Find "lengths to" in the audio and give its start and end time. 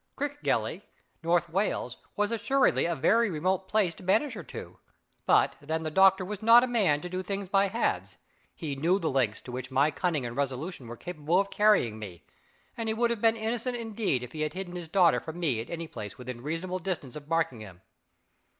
9.11-9.51